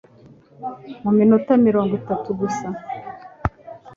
[1.03, 2.67] mu minota mirongo itatu gusa.